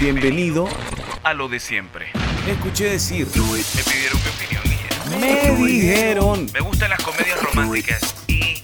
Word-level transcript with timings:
Bienvenido 0.00 0.68
a 1.24 1.34
lo 1.34 1.48
de 1.48 1.58
siempre. 1.58 2.06
Me 2.46 2.52
escuché 2.52 2.84
decir. 2.84 3.26
Me 3.26 3.82
pidieron 3.82 4.20
mi 4.22 4.28
opinión 4.30 5.20
Me 5.20 5.66
dijeron. 5.66 6.46
Me 6.54 6.60
gustan 6.60 6.90
las 6.90 7.02
comedias 7.02 7.42
románticas 7.42 8.14
y 8.28 8.62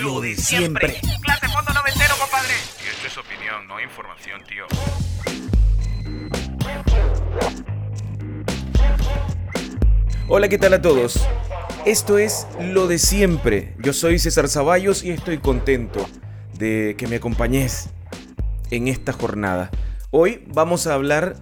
Lo 0.00 0.22
de 0.22 0.34
siempre. 0.34 0.98
Clase 1.20 1.46
fondo 1.48 1.74
noventero, 1.74 2.14
compadre. 2.18 2.54
Y 2.82 2.88
esto 2.88 3.06
es 3.06 3.18
opinión, 3.18 3.68
no 3.68 3.78
información, 3.78 4.42
tío. 4.48 4.64
Hola, 10.28 10.48
¿qué 10.48 10.56
tal 10.56 10.72
a 10.72 10.80
todos? 10.80 11.22
Esto 11.84 12.16
es 12.16 12.46
Lo 12.60 12.86
de 12.86 12.98
siempre. 12.98 13.74
Yo 13.78 13.92
soy 13.92 14.18
César 14.18 14.48
Zaballos 14.48 15.04
y 15.04 15.10
estoy 15.10 15.36
contento 15.36 16.08
de 16.54 16.94
que 16.96 17.08
me 17.08 17.16
acompañes 17.16 17.90
en 18.70 18.88
esta 18.88 19.12
jornada. 19.12 19.70
Hoy 20.16 20.44
vamos 20.46 20.86
a 20.86 20.94
hablar 20.94 21.34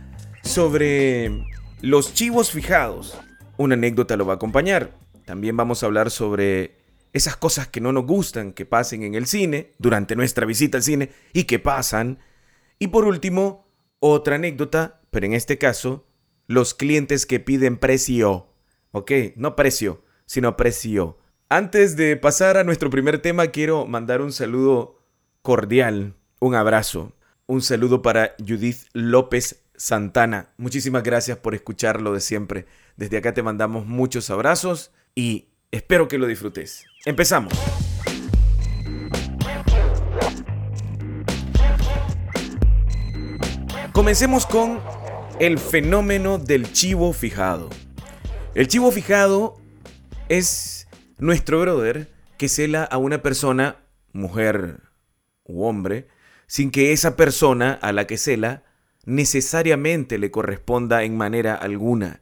sobre 0.42 1.45
los 1.83 2.15
chivos 2.15 2.52
fijados. 2.52 3.20
Una 3.59 3.74
anécdota 3.74 4.16
lo 4.16 4.24
va 4.24 4.33
a 4.33 4.37
acompañar. 4.37 4.97
También 5.27 5.59
vamos 5.59 5.83
a 5.83 5.87
hablar 5.87 6.10
sobre 6.10 6.78
esas 7.12 7.37
cosas 7.37 7.69
que 7.69 7.83
no 7.83 7.92
nos 7.92 8.06
gustan 8.06 8.55
que 8.55 8.64
pasen 8.64 9.02
en 9.02 9.14
el 9.14 9.27
cine, 9.27 9.74
durante 9.78 10.16
nuestra 10.16 10.47
visita 10.47 10.78
al 10.78 10.84
cine 10.84 11.11
y 11.34 11.45
que 11.45 11.59
pasan. 11.59 12.19
Y 12.78 12.87
por 12.88 13.05
último, 13.05 13.69
otra 13.98 14.37
anécdota, 14.37 15.02
pero 15.11 15.27
en 15.27 15.34
este 15.34 15.59
caso, 15.59 16.06
los 16.47 16.73
clientes 16.73 17.27
que 17.27 17.41
piden 17.41 17.77
precio. 17.77 18.55
Ok, 18.92 19.12
no 19.36 19.55
precio, 19.55 20.02
sino 20.25 20.56
precio. 20.56 21.19
Antes 21.50 21.95
de 21.95 22.16
pasar 22.16 22.56
a 22.56 22.64
nuestro 22.64 22.89
primer 22.89 23.19
tema, 23.19 23.48
quiero 23.48 23.84
mandar 23.84 24.23
un 24.23 24.33
saludo 24.33 24.98
cordial, 25.42 26.14
un 26.41 26.55
abrazo, 26.55 27.12
un 27.46 27.62
saludo 27.62 28.02
para 28.02 28.34
Judith 28.38 28.87
López 28.92 29.62
Santana. 29.77 30.50
Muchísimas 30.56 31.02
gracias 31.02 31.38
por 31.38 31.55
escucharlo 31.55 32.12
de 32.14 32.20
siempre. 32.20 32.67
Desde 32.97 33.17
acá 33.17 33.34
te 33.34 33.42
mandamos 33.42 33.86
muchos 33.86 34.30
abrazos 34.30 34.92
y 35.14 35.48
espero 35.70 36.08
que 36.08 36.19
lo 36.19 36.27
disfrutes. 36.27 36.84
Empezamos. 37.05 37.52
Comencemos 43.92 44.47
con 44.47 44.80
el 45.39 45.58
fenómeno 45.58 46.39
del 46.39 46.72
chivo 46.72 47.12
fijado. 47.12 47.69
El 48.55 48.69
chivo 48.69 48.91
fijado 48.91 49.61
es 50.28 50.86
nuestro 51.19 51.61
brother 51.61 52.11
que 52.39 52.48
cela 52.48 52.84
a 52.84 52.98
una 52.98 53.22
persona, 53.22 53.77
mujer 54.12 54.80
u 55.45 55.64
hombre, 55.64 56.08
sin 56.53 56.70
que 56.70 56.92
esa 56.92 57.17
persona 57.17 57.78
a 57.81 57.92
la 57.92 58.06
que 58.06 58.19
cela 58.19 58.62
necesariamente 59.06 60.19
le 60.19 60.31
corresponda 60.31 61.03
en 61.03 61.17
manera 61.17 61.55
alguna. 61.55 62.20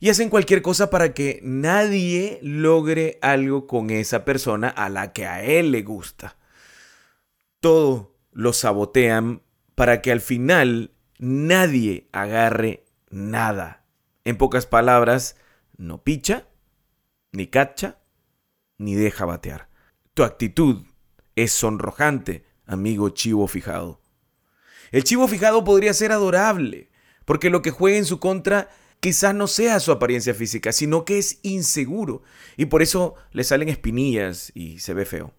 Y 0.00 0.10
hacen 0.10 0.28
cualquier 0.28 0.60
cosa 0.60 0.90
para 0.90 1.14
que 1.14 1.40
nadie 1.42 2.40
logre 2.42 3.18
algo 3.22 3.66
con 3.66 3.88
esa 3.88 4.26
persona 4.26 4.68
a 4.68 4.90
la 4.90 5.14
que 5.14 5.24
a 5.24 5.42
él 5.42 5.72
le 5.72 5.80
gusta. 5.80 6.36
Todo 7.60 8.14
lo 8.32 8.52
sabotean 8.52 9.40
para 9.74 10.02
que 10.02 10.12
al 10.12 10.20
final 10.20 10.90
nadie 11.18 12.06
agarre 12.12 12.84
nada. 13.08 13.86
En 14.24 14.36
pocas 14.36 14.66
palabras, 14.66 15.38
no 15.78 16.04
picha, 16.04 16.48
ni 17.32 17.46
cacha, 17.46 17.96
ni 18.76 18.94
deja 18.94 19.24
batear. 19.24 19.70
Tu 20.12 20.22
actitud 20.22 20.84
es 21.34 21.52
sonrojante, 21.52 22.44
amigo 22.66 23.10
chivo 23.10 23.46
fijado. 23.46 24.00
El 24.92 25.04
chivo 25.04 25.26
fijado 25.28 25.64
podría 25.64 25.92
ser 25.94 26.12
adorable, 26.12 26.90
porque 27.24 27.50
lo 27.50 27.62
que 27.62 27.70
juega 27.70 27.98
en 27.98 28.04
su 28.04 28.20
contra 28.20 28.68
quizás 29.00 29.34
no 29.34 29.46
sea 29.46 29.80
su 29.80 29.92
apariencia 29.92 30.34
física, 30.34 30.72
sino 30.72 31.04
que 31.04 31.18
es 31.18 31.40
inseguro, 31.42 32.22
y 32.56 32.66
por 32.66 32.80
eso 32.80 33.14
le 33.32 33.44
salen 33.44 33.68
espinillas 33.68 34.50
y 34.54 34.78
se 34.78 34.94
ve 34.94 35.04
feo. 35.04 35.34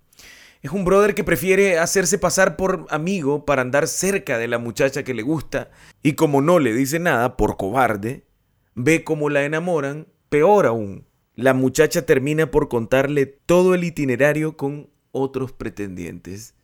Es 0.62 0.72
un 0.72 0.86
brother 0.86 1.16
que 1.16 1.24
prefiere 1.24 1.80
hacerse 1.80 2.18
pasar 2.18 2.58
por 2.58 2.86
amigo 2.90 3.46
para 3.46 3.62
andar 3.62 3.88
cerca 3.88 4.38
de 4.38 4.48
la 4.48 4.58
muchacha 4.58 5.04
que 5.04 5.14
le 5.14 5.22
gusta, 5.22 5.70
y 6.04 6.14
como 6.14 6.42
no 6.42 6.60
le 6.60 6.74
dice 6.74 7.00
nada, 7.00 7.38
por 7.38 7.58
cobarde, 7.58 8.26
ve 8.74 9.04
cómo 9.04 9.30
la 9.30 9.46
enamoran, 9.46 10.08
peor 10.30 10.66
aún, 10.66 11.08
la 11.36 11.54
muchacha 11.54 12.06
termina 12.06 12.52
por 12.52 12.70
contarle 12.70 13.26
todo 13.26 13.74
el 13.74 13.84
itinerario 13.84 14.58
con 14.58 14.90
otros 15.12 15.52
pretendientes. 15.52 16.56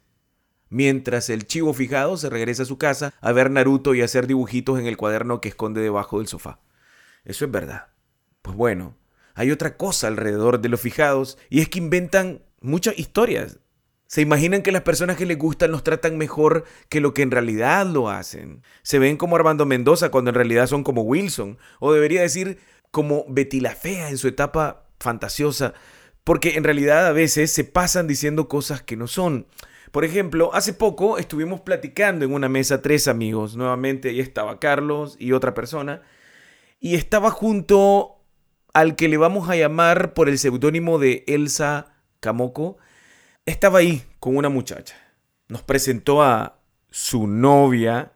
Mientras 0.71 1.29
el 1.29 1.45
chivo 1.45 1.73
fijado 1.73 2.15
se 2.15 2.29
regresa 2.29 2.63
a 2.63 2.65
su 2.65 2.77
casa 2.77 3.13
a 3.19 3.33
ver 3.33 3.51
Naruto 3.51 3.93
y 3.93 4.01
hacer 4.01 4.25
dibujitos 4.25 4.79
en 4.79 4.87
el 4.87 4.95
cuaderno 4.95 5.41
que 5.41 5.49
esconde 5.49 5.81
debajo 5.81 6.19
del 6.19 6.27
sofá. 6.27 6.61
Eso 7.25 7.43
es 7.43 7.51
verdad. 7.51 7.87
Pues 8.41 8.55
bueno, 8.55 8.97
hay 9.35 9.51
otra 9.51 9.75
cosa 9.75 10.07
alrededor 10.07 10.61
de 10.61 10.69
los 10.69 10.79
fijados 10.79 11.37
y 11.49 11.59
es 11.59 11.67
que 11.67 11.79
inventan 11.79 12.41
muchas 12.61 12.97
historias. 12.97 13.59
Se 14.07 14.21
imaginan 14.21 14.61
que 14.61 14.71
las 14.71 14.83
personas 14.83 15.17
que 15.17 15.25
les 15.25 15.37
gustan 15.37 15.71
los 15.71 15.83
tratan 15.83 16.17
mejor 16.17 16.63
que 16.87 17.01
lo 17.01 17.13
que 17.13 17.21
en 17.21 17.31
realidad 17.31 17.85
lo 17.85 18.09
hacen. 18.09 18.63
Se 18.81 18.97
ven 18.97 19.17
como 19.17 19.35
Armando 19.35 19.65
Mendoza 19.65 20.09
cuando 20.09 20.29
en 20.29 20.35
realidad 20.35 20.67
son 20.67 20.85
como 20.85 21.01
Wilson. 21.01 21.57
O 21.81 21.91
debería 21.91 22.21
decir 22.21 22.59
como 22.91 23.25
Betty 23.27 23.59
la 23.59 23.75
Fea 23.75 24.09
en 24.09 24.17
su 24.17 24.29
etapa 24.29 24.85
fantasiosa. 25.01 25.73
Porque 26.23 26.55
en 26.55 26.63
realidad 26.63 27.07
a 27.07 27.11
veces 27.11 27.51
se 27.51 27.65
pasan 27.65 28.07
diciendo 28.07 28.47
cosas 28.47 28.81
que 28.81 28.95
no 28.95 29.07
son. 29.07 29.47
Por 29.91 30.05
ejemplo, 30.05 30.51
hace 30.53 30.73
poco 30.73 31.17
estuvimos 31.17 31.59
platicando 31.61 32.23
en 32.23 32.33
una 32.33 32.47
mesa 32.47 32.81
tres 32.81 33.09
amigos. 33.09 33.57
Nuevamente 33.57 34.09
ahí 34.09 34.21
estaba 34.21 34.57
Carlos 34.57 35.17
y 35.19 35.33
otra 35.33 35.53
persona. 35.53 36.01
Y 36.79 36.95
estaba 36.95 37.29
junto 37.29 38.23
al 38.73 38.95
que 38.95 39.09
le 39.09 39.17
vamos 39.17 39.49
a 39.49 39.57
llamar 39.57 40.13
por 40.13 40.29
el 40.29 40.39
seudónimo 40.39 40.97
de 40.97 41.25
Elsa 41.27 41.93
Camoco. 42.21 42.77
Estaba 43.45 43.79
ahí 43.79 44.01
con 44.21 44.37
una 44.37 44.47
muchacha. 44.47 44.95
Nos 45.49 45.61
presentó 45.61 46.23
a 46.23 46.61
su 46.89 47.27
novia. 47.27 48.13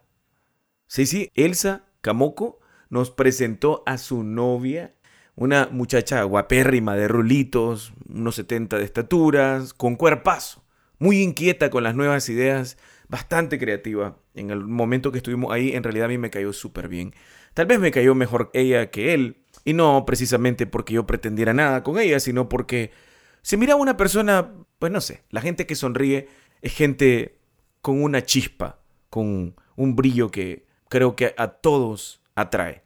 Sí, 0.87 1.05
sí, 1.05 1.29
Elsa 1.35 1.83
Camoco 1.99 2.59
nos 2.89 3.11
presentó 3.11 3.83
a 3.85 3.97
su 3.97 4.23
novia. 4.23 4.95
Una 5.35 5.67
muchacha 5.69 6.23
guapérrima 6.23 6.95
de 6.95 7.09
rulitos, 7.09 7.91
unos 8.07 8.35
70 8.35 8.77
de 8.77 8.85
estaturas, 8.85 9.73
con 9.73 9.97
cuerpazo 9.97 10.64
muy 10.99 11.21
inquieta 11.21 11.69
con 11.69 11.83
las 11.83 11.95
nuevas 11.95 12.29
ideas, 12.29 12.77
bastante 13.07 13.59
creativa. 13.59 14.17
En 14.33 14.49
el 14.49 14.65
momento 14.65 15.11
que 15.11 15.17
estuvimos 15.17 15.51
ahí, 15.51 15.73
en 15.73 15.83
realidad 15.83 16.05
a 16.05 16.09
mí 16.09 16.17
me 16.17 16.29
cayó 16.29 16.53
súper 16.53 16.87
bien. 16.87 17.13
Tal 17.53 17.65
vez 17.65 17.79
me 17.79 17.91
cayó 17.91 18.15
mejor 18.15 18.49
ella 18.53 18.89
que 18.91 19.13
él, 19.13 19.37
y 19.63 19.73
no 19.73 20.05
precisamente 20.05 20.67
porque 20.67 20.93
yo 20.93 21.05
pretendiera 21.05 21.53
nada 21.53 21.83
con 21.83 21.99
ella, 21.99 22.19
sino 22.19 22.49
porque 22.49 22.91
se 23.41 23.57
miraba 23.57 23.79
una 23.79 23.97
persona, 23.97 24.53
pues 24.79 24.91
no 24.91 25.01
sé, 25.01 25.23
la 25.29 25.41
gente 25.41 25.65
que 25.65 25.75
sonríe 25.75 26.27
es 26.61 26.73
gente 26.73 27.39
con 27.81 28.01
una 28.01 28.23
chispa, 28.23 28.79
con 29.09 29.55
un 29.75 29.95
brillo 29.95 30.31
que 30.31 30.65
creo 30.89 31.15
que 31.15 31.33
a 31.37 31.47
todos 31.47 32.21
atrae. 32.35 32.83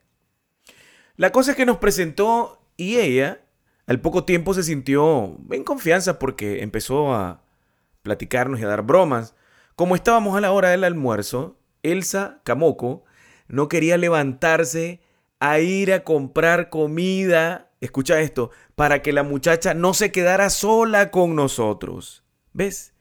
La 1.15 1.31
cosa 1.31 1.51
es 1.51 1.57
que 1.57 1.65
nos 1.65 1.77
presentó 1.77 2.61
y 2.77 2.97
ella 2.97 3.41
al 3.87 3.99
poco 4.01 4.23
tiempo 4.23 4.53
se 4.53 4.63
sintió 4.63 5.37
en 5.49 5.63
confianza 5.63 6.19
porque 6.19 6.61
empezó 6.61 7.13
a 7.13 7.43
platicarnos 8.01 8.59
y 8.59 8.63
a 8.63 8.67
dar 8.67 8.83
bromas. 8.83 9.35
Como 9.75 9.95
estábamos 9.95 10.35
a 10.35 10.41
la 10.41 10.51
hora 10.51 10.69
del 10.69 10.83
almuerzo, 10.83 11.59
Elsa 11.83 12.41
Camoco 12.43 13.03
no 13.47 13.67
quería 13.67 13.97
levantarse 13.97 15.01
a 15.39 15.59
ir 15.59 15.93
a 15.93 16.03
comprar 16.03 16.69
comida, 16.69 17.71
escucha 17.79 18.19
esto, 18.19 18.51
para 18.75 19.01
que 19.01 19.13
la 19.13 19.23
muchacha 19.23 19.73
no 19.73 19.93
se 19.93 20.11
quedara 20.11 20.49
sola 20.49 21.11
con 21.11 21.35
nosotros. 21.35 22.23
¿Ves? 22.53 22.93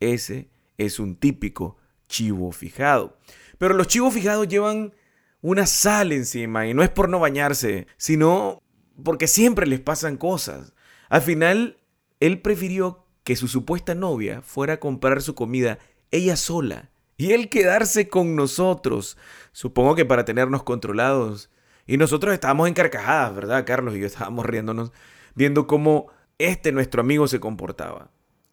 Ese 0.00 0.50
es 0.78 0.98
un 0.98 1.16
típico 1.16 1.76
chivo 2.08 2.52
fijado. 2.52 3.18
Pero 3.58 3.74
los 3.74 3.86
chivos 3.86 4.12
fijados 4.12 4.48
llevan 4.48 4.94
una 5.42 5.66
sal 5.66 6.12
encima 6.12 6.66
y 6.66 6.74
no 6.74 6.82
es 6.82 6.90
por 6.90 7.08
no 7.08 7.20
bañarse, 7.20 7.86
sino 7.96 8.62
porque 9.02 9.26
siempre 9.26 9.66
les 9.66 9.80
pasan 9.80 10.16
cosas. 10.16 10.74
Al 11.08 11.22
final, 11.22 11.78
él 12.20 12.40
prefirió 12.40 12.99
que 13.24 13.36
su 13.36 13.48
supuesta 13.48 13.94
novia 13.94 14.42
fuera 14.42 14.74
a 14.74 14.80
comprar 14.80 15.22
su 15.22 15.34
comida 15.34 15.78
ella 16.10 16.36
sola 16.36 16.90
y 17.20 17.32
él 17.32 17.50
quedarse 17.50 18.08
con 18.08 18.34
nosotros, 18.34 19.18
supongo 19.52 19.94
que 19.94 20.06
para 20.06 20.24
tenernos 20.24 20.62
controlados. 20.62 21.50
Y 21.86 21.98
nosotros 21.98 22.32
estábamos 22.32 22.66
en 22.66 22.72
carcajadas, 22.72 23.34
¿verdad, 23.34 23.66
Carlos? 23.66 23.94
Y 23.94 24.00
yo 24.00 24.06
estábamos 24.06 24.46
riéndonos, 24.46 24.90
viendo 25.34 25.66
cómo 25.66 26.06
este 26.38 26.72
nuestro 26.72 27.02
amigo 27.02 27.28
se 27.28 27.38
comportaba. 27.38 28.10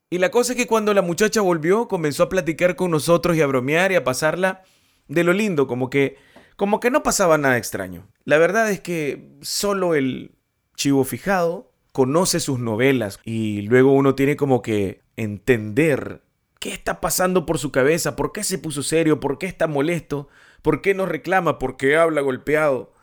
Y 0.10 0.18
la 0.18 0.32
cosa 0.32 0.52
es 0.52 0.58
que 0.58 0.68
cuando 0.68 0.94
la 0.94 1.02
muchacha 1.02 1.40
volvió, 1.40 1.88
comenzó 1.88 2.24
a 2.24 2.30
platicar 2.30 2.76
con 2.76 2.92
nosotros 2.92 3.38
y 3.38 3.42
a 3.42 3.48
bromear 3.48 3.94
y 3.94 3.96
a 3.96 4.04
pasarla 4.04 4.64
de 5.08 5.24
lo 5.24 5.32
lindo, 5.32 5.66
como 5.68 5.90
que, 5.90 6.18
como 6.58 6.82
que 6.82 6.92
no 6.92 7.04
pasaba 7.04 7.38
nada 7.38 7.58
extraño. 7.58 8.08
La 8.26 8.38
verdad 8.38 8.70
es 8.70 8.82
que 8.82 9.30
solo 9.42 9.96
el 9.96 10.36
chivo 10.76 11.06
fijado 11.06 11.72
conoce 11.98 12.40
sus 12.40 12.60
novelas 12.60 13.20
y 13.24 13.64
luego 13.64 13.92
uno 13.92 14.14
tiene 14.14 14.36
como 14.36 14.62
que 14.62 15.02
entender 15.16 16.22
qué 16.60 16.72
está 16.72 17.02
pasando 17.02 17.48
por 17.48 17.58
su 17.58 17.72
cabeza, 17.72 18.16
por 18.16 18.34
qué 18.34 18.44
se 18.44 18.60
puso 18.60 18.84
serio, 18.84 19.20
por 19.20 19.40
qué 19.40 19.48
está 19.48 19.66
molesto, 19.66 20.30
¿Por 20.62 20.82
qué 20.82 20.94
nos 20.94 21.08
reclama? 21.08 21.60
¿Por 21.60 21.78
qué 21.78 21.96
habla 21.96 22.20
golpeado? 22.20 22.94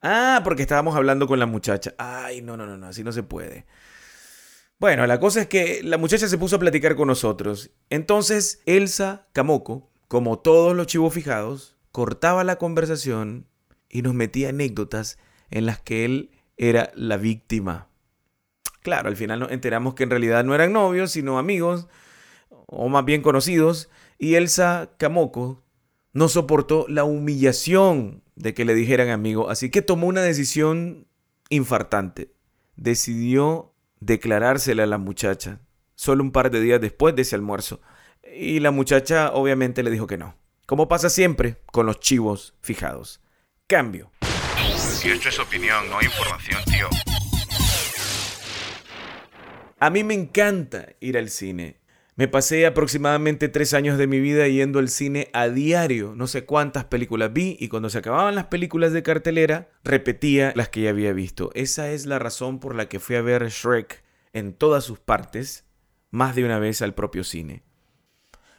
Ah, 0.00 0.40
porque 0.42 0.62
estábamos 0.62 0.96
hablando 0.96 1.26
con 1.26 1.38
la 1.38 1.44
muchacha. 1.44 1.94
Ay, 1.98 2.40
no, 2.40 2.56
no, 2.56 2.64
no, 2.64 2.78
no, 2.78 2.86
así 2.86 3.04
no 3.04 3.12
se 3.12 3.22
puede. 3.22 3.66
Bueno, 4.78 5.06
la 5.06 5.20
cosa 5.20 5.42
es 5.42 5.46
que 5.46 5.82
la 5.82 5.98
muchacha 5.98 6.28
se 6.28 6.38
puso 6.38 6.56
a 6.56 6.60
platicar 6.60 6.96
con 6.96 7.08
nosotros. 7.08 7.72
Entonces, 7.90 8.62
Elsa 8.64 9.28
Camoco, 9.34 9.90
como 10.08 10.38
todos 10.38 10.74
los 10.74 10.86
chivos 10.86 11.12
fijados, 11.12 11.76
cortaba 11.92 12.42
la 12.42 12.56
conversación 12.56 13.46
y 13.90 14.00
nos 14.00 14.14
metía 14.14 14.48
anécdotas 14.48 15.18
en 15.50 15.66
las 15.66 15.78
que 15.78 16.06
él 16.06 16.30
era 16.56 16.90
la 16.94 17.18
víctima. 17.18 17.89
Claro, 18.82 19.08
al 19.08 19.16
final 19.16 19.40
nos 19.40 19.52
enteramos 19.52 19.94
que 19.94 20.04
en 20.04 20.10
realidad 20.10 20.44
no 20.44 20.54
eran 20.54 20.72
novios, 20.72 21.12
sino 21.12 21.38
amigos, 21.38 21.86
o 22.48 22.88
más 22.88 23.04
bien 23.04 23.22
conocidos, 23.22 23.90
y 24.18 24.34
Elsa 24.34 24.90
Camoco 24.96 25.62
no 26.12 26.28
soportó 26.28 26.86
la 26.88 27.04
humillación 27.04 28.22
de 28.36 28.54
que 28.54 28.64
le 28.64 28.74
dijeran 28.74 29.10
amigo, 29.10 29.50
así 29.50 29.70
que 29.70 29.82
tomó 29.82 30.06
una 30.06 30.22
decisión 30.22 31.06
infartante. 31.50 32.32
Decidió 32.76 33.74
declarársela 34.00 34.84
a 34.84 34.86
la 34.86 34.98
muchacha, 34.98 35.60
solo 35.94 36.22
un 36.22 36.32
par 36.32 36.50
de 36.50 36.60
días 36.60 36.80
después 36.80 37.14
de 37.14 37.22
ese 37.22 37.36
almuerzo. 37.36 37.80
Y 38.34 38.60
la 38.60 38.70
muchacha 38.70 39.32
obviamente 39.32 39.82
le 39.82 39.90
dijo 39.90 40.06
que 40.06 40.16
no. 40.16 40.36
Como 40.66 40.88
pasa 40.88 41.10
siempre 41.10 41.56
con 41.72 41.84
los 41.84 42.00
chivos 42.00 42.54
fijados. 42.62 43.20
Cambio. 43.66 44.10
Y 45.04 45.08
esto 45.08 45.28
es 45.28 45.38
opinión, 45.38 45.88
no 45.90 46.00
información, 46.00 46.62
tío. 46.64 47.09
A 49.82 49.88
mí 49.88 50.04
me 50.04 50.12
encanta 50.12 50.90
ir 51.00 51.16
al 51.16 51.30
cine. 51.30 51.80
Me 52.14 52.28
pasé 52.28 52.66
aproximadamente 52.66 53.48
tres 53.48 53.72
años 53.72 53.96
de 53.96 54.06
mi 54.06 54.20
vida 54.20 54.46
yendo 54.46 54.78
al 54.78 54.90
cine 54.90 55.30
a 55.32 55.48
diario. 55.48 56.12
No 56.14 56.26
sé 56.26 56.44
cuántas 56.44 56.84
películas 56.84 57.32
vi 57.32 57.56
y 57.58 57.68
cuando 57.68 57.88
se 57.88 57.96
acababan 57.96 58.34
las 58.34 58.48
películas 58.48 58.92
de 58.92 59.02
cartelera, 59.02 59.70
repetía 59.82 60.52
las 60.54 60.68
que 60.68 60.82
ya 60.82 60.90
había 60.90 61.14
visto. 61.14 61.50
Esa 61.54 61.90
es 61.92 62.04
la 62.04 62.18
razón 62.18 62.60
por 62.60 62.74
la 62.74 62.90
que 62.90 63.00
fui 63.00 63.16
a 63.16 63.22
ver 63.22 63.48
Shrek 63.48 64.04
en 64.34 64.52
todas 64.52 64.84
sus 64.84 65.00
partes, 65.00 65.64
más 66.10 66.36
de 66.36 66.44
una 66.44 66.58
vez 66.58 66.82
al 66.82 66.94
propio 66.94 67.24
cine. 67.24 67.62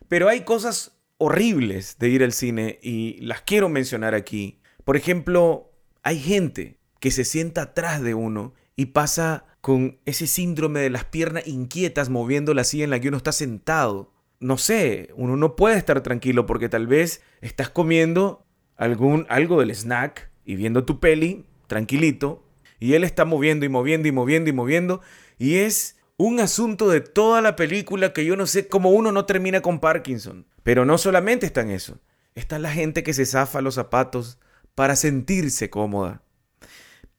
Pero 0.08 0.28
hay 0.28 0.42
cosas 0.42 0.98
horribles 1.20 2.00
de 2.00 2.10
ir 2.10 2.24
al 2.24 2.34
cine 2.34 2.80
y 2.82 3.22
las 3.22 3.44
quiero 3.44 3.70
mencionar 3.70 4.16
aquí. 4.16 4.60
Por 4.84 4.98
ejemplo, 4.98 5.72
hay 6.02 6.20
gente 6.20 6.80
que 7.00 7.12
se 7.12 7.26
sienta 7.26 7.62
atrás 7.62 8.02
de 8.02 8.16
uno 8.16 8.56
y 8.76 8.88
pasa 8.88 9.46
con 9.62 10.00
ese 10.06 10.26
síndrome 10.28 10.80
de 10.80 10.90
las 10.90 11.06
piernas 11.06 11.48
inquietas 11.48 12.10
moviendo 12.10 12.54
la 12.54 12.64
silla 12.64 12.84
en 12.84 12.90
la 12.90 13.00
que 13.00 13.08
uno 13.08 13.18
está 13.18 13.32
sentado. 13.32 14.12
No 14.40 14.58
sé, 14.58 15.12
uno 15.16 15.38
no 15.38 15.56
puede 15.56 15.78
estar 15.78 16.02
tranquilo 16.02 16.48
porque 16.48 16.68
tal 16.68 16.88
vez 16.88 17.22
estás 17.42 17.70
comiendo 17.70 18.44
algún, 18.76 19.28
algo 19.30 19.60
del 19.60 19.74
snack 19.74 20.32
y 20.44 20.56
viendo 20.56 20.84
tu 20.84 21.00
peli 21.00 21.46
tranquilito 21.68 22.44
y 22.80 22.96
él 22.96 23.04
está 23.04 23.24
moviendo 23.24 23.66
y 23.66 23.70
moviendo 23.70 24.08
y 24.08 24.12
moviendo 24.12 24.50
y 24.50 24.54
moviendo 24.54 25.02
y 25.38 25.58
es 25.58 25.98
un 26.18 26.40
asunto 26.40 26.90
de 26.90 27.02
toda 27.02 27.42
la 27.42 27.56
película 27.56 28.14
que 28.14 28.26
yo 28.26 28.36
no 28.36 28.48
sé 28.48 28.68
cómo 28.68 28.90
uno 28.90 29.12
no 29.12 29.26
termina 29.26 29.62
con 29.62 29.80
Parkinson. 29.80 30.48
Pero 30.64 30.86
no 30.86 30.98
solamente 30.98 31.46
está 31.46 31.62
en 31.62 31.72
eso, 31.72 32.00
está 32.34 32.58
la 32.58 32.72
gente 32.72 33.04
que 33.04 33.14
se 33.14 33.26
zafa 33.26 33.62
los 33.62 33.76
zapatos 33.76 34.40
para 34.74 34.96
sentirse 34.96 35.70
cómoda. 35.70 36.24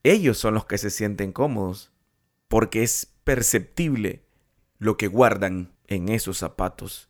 Ellos 0.03 0.39
son 0.39 0.55
los 0.55 0.67
que 0.67 0.79
se 0.79 0.91
sienten 0.91 1.31
cómodos 1.33 1.92
porque 2.53 2.83
es 2.83 3.11
perceptible 3.25 4.27
lo 4.77 4.99
que 4.99 5.09
guardan 5.09 5.73
en 5.87 6.11
esos 6.11 6.37
zapatos. 6.37 7.09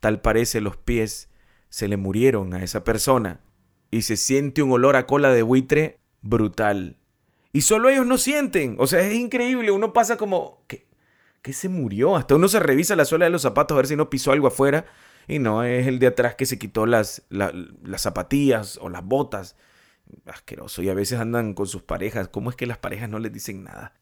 Tal 0.00 0.20
parece 0.20 0.60
los 0.60 0.76
pies 0.76 1.30
se 1.68 1.86
le 1.86 1.96
murieron 1.96 2.52
a 2.52 2.64
esa 2.64 2.82
persona 2.82 3.38
y 3.92 4.02
se 4.02 4.16
siente 4.16 4.64
un 4.64 4.72
olor 4.72 4.96
a 4.96 5.06
cola 5.06 5.30
de 5.30 5.42
buitre 5.42 6.00
brutal. 6.20 6.96
Y 7.52 7.60
solo 7.60 7.90
ellos 7.90 8.08
no 8.08 8.18
sienten. 8.18 8.74
O 8.80 8.88
sea, 8.88 9.02
es 9.02 9.14
increíble. 9.14 9.70
Uno 9.70 9.92
pasa 9.92 10.16
como... 10.16 10.64
¿Qué, 10.66 10.88
¿Qué 11.42 11.52
se 11.52 11.68
murió? 11.68 12.16
Hasta 12.16 12.34
uno 12.34 12.48
se 12.48 12.58
revisa 12.58 12.96
la 12.96 13.04
suela 13.04 13.26
de 13.26 13.30
los 13.30 13.42
zapatos 13.42 13.76
a 13.76 13.78
ver 13.78 13.86
si 13.86 13.94
no 13.94 14.10
pisó 14.10 14.32
algo 14.32 14.48
afuera. 14.48 14.84
Y 15.28 15.38
no, 15.38 15.62
es 15.62 15.86
el 15.86 16.00
de 16.00 16.08
atrás 16.08 16.34
que 16.34 16.44
se 16.44 16.58
quitó 16.58 16.86
las, 16.86 17.22
las 17.28 18.02
zapatillas 18.02 18.80
o 18.82 18.88
las 18.88 19.04
botas. 19.04 19.54
Asqueroso. 20.24 20.82
Y 20.82 20.88
a 20.88 20.94
veces 20.94 21.20
andan 21.20 21.54
con 21.54 21.68
sus 21.68 21.82
parejas. 21.82 22.26
¿Cómo 22.26 22.50
es 22.50 22.56
que 22.56 22.66
las 22.66 22.78
parejas 22.78 23.08
no 23.08 23.20
les 23.20 23.32
dicen 23.32 23.62
nada? 23.62 23.94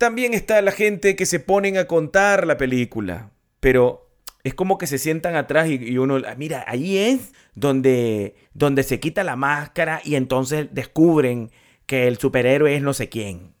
También 0.00 0.32
está 0.32 0.62
la 0.62 0.72
gente 0.72 1.14
que 1.14 1.26
se 1.26 1.40
ponen 1.40 1.76
a 1.76 1.84
contar 1.84 2.46
la 2.46 2.56
película, 2.56 3.32
pero 3.60 4.08
es 4.44 4.54
como 4.54 4.78
que 4.78 4.86
se 4.86 4.96
sientan 4.96 5.36
atrás 5.36 5.68
y, 5.68 5.98
uno, 5.98 6.22
ah, 6.26 6.34
mira, 6.38 6.64
ahí 6.66 6.96
es 6.96 7.34
donde, 7.54 8.34
donde 8.54 8.82
se 8.82 8.98
quita 8.98 9.24
la 9.24 9.36
máscara 9.36 10.00
y 10.02 10.14
entonces 10.14 10.68
descubren 10.72 11.50
que 11.84 12.08
el 12.08 12.16
superhéroe 12.16 12.74
es 12.74 12.80
no 12.80 12.94
sé 12.94 13.10
quién. 13.10 13.52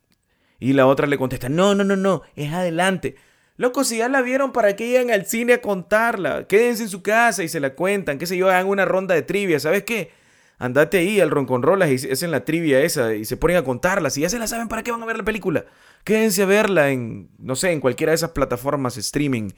Y 0.58 0.72
la 0.72 0.86
otra 0.86 1.06
le 1.06 1.18
contesta, 1.18 1.50
no, 1.50 1.74
no, 1.74 1.84
no, 1.84 1.96
no, 1.96 2.22
es 2.36 2.50
adelante. 2.54 3.16
Loco, 3.58 3.84
si 3.84 3.98
ya 3.98 4.08
la 4.08 4.22
vieron, 4.22 4.52
¿para 4.52 4.76
qué 4.76 4.88
llegan 4.88 5.10
al 5.10 5.26
cine 5.26 5.52
a 5.52 5.60
contarla? 5.60 6.46
Quédense 6.46 6.84
en 6.84 6.88
su 6.88 7.02
casa 7.02 7.42
y 7.42 7.48
se 7.48 7.60
la 7.60 7.74
cuentan, 7.74 8.16
qué 8.16 8.24
sé 8.24 8.38
yo, 8.38 8.48
hagan 8.48 8.68
una 8.68 8.86
ronda 8.86 9.14
de 9.14 9.20
trivia, 9.20 9.60
¿sabes 9.60 9.82
qué? 9.82 10.10
Andate 10.60 10.98
ahí 10.98 11.20
al 11.20 11.30
ronconrolas 11.30 11.90
y 11.90 12.10
hacen 12.12 12.30
la 12.30 12.44
trivia 12.44 12.82
esa 12.82 13.14
y 13.14 13.24
se 13.24 13.36
ponen 13.36 13.56
a 13.56 13.64
contarlas. 13.64 14.14
Si 14.14 14.20
ya 14.20 14.28
se 14.28 14.38
la 14.38 14.46
saben, 14.46 14.68
¿para 14.68 14.84
qué 14.84 14.92
van 14.92 15.02
a 15.02 15.06
ver 15.06 15.16
la 15.16 15.24
película? 15.24 15.64
Quédense 16.04 16.42
a 16.42 16.46
verla 16.46 16.90
en, 16.90 17.30
no 17.38 17.56
sé, 17.56 17.72
en 17.72 17.80
cualquiera 17.80 18.10
de 18.10 18.16
esas 18.16 18.30
plataformas 18.30 18.96
streaming. 18.98 19.50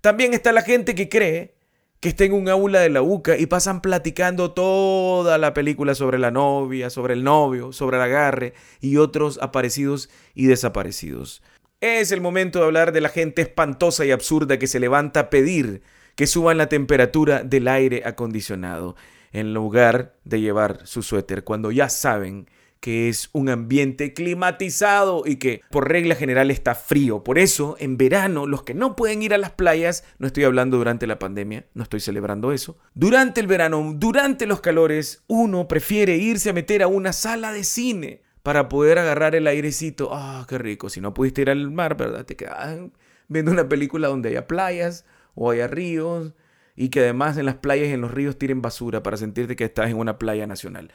También 0.00 0.32
está 0.32 0.50
la 0.52 0.62
gente 0.62 0.94
que 0.94 1.08
cree 1.08 1.54
que 2.00 2.08
está 2.08 2.24
en 2.24 2.32
un 2.32 2.48
aula 2.48 2.80
de 2.80 2.88
la 2.88 3.02
UCA 3.02 3.36
y 3.36 3.46
pasan 3.46 3.82
platicando 3.82 4.52
toda 4.52 5.36
la 5.36 5.52
película 5.52 5.94
sobre 5.94 6.18
la 6.18 6.30
novia, 6.30 6.90
sobre 6.90 7.12
el 7.12 7.24
novio, 7.24 7.72
sobre 7.72 7.98
el 7.98 8.04
agarre 8.04 8.54
y 8.80 8.96
otros 8.96 9.38
aparecidos 9.42 10.08
y 10.34 10.46
desaparecidos. 10.46 11.42
Es 11.80 12.10
el 12.10 12.22
momento 12.22 12.60
de 12.60 12.64
hablar 12.64 12.92
de 12.92 13.02
la 13.02 13.10
gente 13.10 13.42
espantosa 13.42 14.04
y 14.06 14.12
absurda 14.12 14.58
que 14.58 14.66
se 14.66 14.80
levanta 14.80 15.20
a 15.20 15.30
pedir 15.30 15.82
que 16.14 16.26
suban 16.26 16.56
la 16.56 16.68
temperatura 16.68 17.42
del 17.42 17.68
aire 17.68 18.02
acondicionado 18.06 18.96
en 19.32 19.54
lugar 19.54 20.16
de 20.24 20.40
llevar 20.40 20.86
su 20.86 21.02
suéter 21.02 21.44
cuando 21.44 21.70
ya 21.70 21.88
saben 21.88 22.48
que 22.80 23.08
es 23.08 23.30
un 23.32 23.48
ambiente 23.48 24.14
climatizado 24.14 25.24
y 25.26 25.36
que 25.36 25.62
por 25.70 25.88
regla 25.88 26.14
general 26.14 26.50
está 26.50 26.74
frío. 26.74 27.24
Por 27.24 27.38
eso, 27.38 27.76
en 27.78 27.96
verano, 27.96 28.46
los 28.46 28.62
que 28.62 28.74
no 28.74 28.94
pueden 28.94 29.22
ir 29.22 29.34
a 29.34 29.38
las 29.38 29.50
playas, 29.50 30.04
no 30.18 30.26
estoy 30.26 30.44
hablando 30.44 30.76
durante 30.76 31.06
la 31.06 31.18
pandemia, 31.18 31.66
no 31.74 31.82
estoy 31.82 32.00
celebrando 32.00 32.52
eso, 32.52 32.78
durante 32.94 33.40
el 33.40 33.46
verano, 33.46 33.94
durante 33.96 34.46
los 34.46 34.60
calores, 34.60 35.24
uno 35.26 35.66
prefiere 35.66 36.16
irse 36.16 36.50
a 36.50 36.54
meter 36.54 36.82
a 36.82 36.88
una 36.88 37.12
sala 37.12 37.52
de 37.52 37.64
cine 37.64 38.22
para 38.42 38.68
poder 38.68 38.98
agarrar 38.98 39.34
el 39.34 39.46
airecito. 39.46 40.10
Ah, 40.12 40.46
qué 40.48 40.58
rico. 40.58 40.88
Si 40.88 41.00
no 41.00 41.12
pudiste 41.12 41.42
ir 41.42 41.50
al 41.50 41.70
mar, 41.70 41.96
¿verdad? 41.96 42.24
Te 42.24 42.36
quedas 42.36 42.78
viendo 43.26 43.50
una 43.50 43.68
película 43.68 44.08
donde 44.08 44.30
haya 44.30 44.46
playas 44.46 45.04
o 45.34 45.50
haya 45.50 45.66
ríos 45.66 46.32
y 46.78 46.90
que 46.90 47.00
además 47.00 47.36
en 47.36 47.46
las 47.46 47.56
playas 47.56 47.88
y 47.88 47.92
en 47.92 48.00
los 48.00 48.12
ríos 48.12 48.38
tiren 48.38 48.62
basura 48.62 49.02
para 49.02 49.16
sentirte 49.16 49.56
que 49.56 49.64
estás 49.64 49.90
en 49.90 49.96
una 49.96 50.16
playa 50.16 50.46
nacional. 50.46 50.92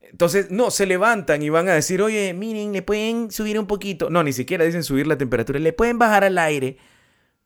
Entonces, 0.00 0.50
no, 0.50 0.70
se 0.70 0.86
levantan 0.86 1.42
y 1.42 1.50
van 1.50 1.68
a 1.68 1.74
decir, 1.74 2.00
oye, 2.00 2.32
miren, 2.32 2.72
le 2.72 2.80
pueden 2.80 3.30
subir 3.30 3.58
un 3.58 3.66
poquito. 3.66 4.08
No, 4.08 4.22
ni 4.22 4.32
siquiera 4.32 4.64
dicen 4.64 4.82
subir 4.82 5.06
la 5.06 5.18
temperatura, 5.18 5.58
le 5.58 5.72
pueden 5.74 5.98
bajar 5.98 6.24
al 6.24 6.38
aire, 6.38 6.78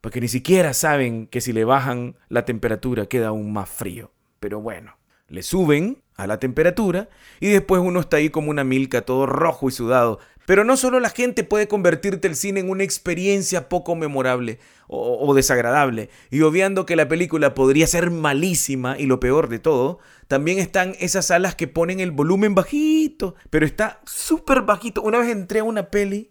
porque 0.00 0.20
ni 0.20 0.28
siquiera 0.28 0.74
saben 0.74 1.26
que 1.26 1.40
si 1.40 1.52
le 1.52 1.64
bajan 1.64 2.16
la 2.28 2.44
temperatura 2.44 3.06
queda 3.06 3.28
aún 3.28 3.52
más 3.52 3.68
frío. 3.68 4.12
Pero 4.38 4.60
bueno, 4.60 4.96
le 5.28 5.42
suben 5.42 6.02
a 6.14 6.28
la 6.28 6.38
temperatura 6.38 7.08
y 7.40 7.48
después 7.48 7.82
uno 7.82 7.98
está 7.98 8.18
ahí 8.18 8.30
como 8.30 8.50
una 8.50 8.62
milka, 8.62 9.02
todo 9.02 9.26
rojo 9.26 9.68
y 9.68 9.72
sudado. 9.72 10.20
Pero 10.46 10.64
no 10.64 10.76
solo 10.76 11.00
la 11.00 11.10
gente 11.10 11.44
puede 11.44 11.68
convertirte 11.68 12.28
el 12.28 12.36
cine 12.36 12.60
en 12.60 12.70
una 12.70 12.84
experiencia 12.84 13.68
poco 13.68 13.94
memorable 13.96 14.58
o, 14.88 15.34
desagradable, 15.34 16.10
y 16.30 16.42
obviando 16.42 16.86
que 16.86 16.94
la 16.94 17.08
película 17.08 17.54
podría 17.54 17.88
ser 17.88 18.12
malísima 18.12 18.96
y 18.98 19.06
lo 19.06 19.18
peor 19.18 19.48
de 19.48 19.58
todo, 19.58 19.98
también 20.28 20.60
están 20.60 20.94
esas 21.00 21.26
salas 21.26 21.56
que 21.56 21.66
ponen 21.66 21.98
el 21.98 22.12
volumen 22.12 22.54
bajito, 22.54 23.34
pero 23.50 23.66
está 23.66 24.00
súper 24.06 24.62
bajito. 24.62 25.02
Una 25.02 25.18
vez 25.18 25.30
entré 25.30 25.58
a 25.58 25.64
una 25.64 25.90
peli, 25.90 26.30